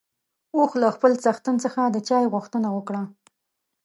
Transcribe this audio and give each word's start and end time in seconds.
اوښ 0.55 0.71
له 0.81 0.89
خپل 0.95 1.11
څښتن 1.23 1.55
څخه 1.63 1.81
د 1.89 1.97
چای 2.07 2.25
غوښتنه 2.33 2.67
وکړه. 2.77 3.01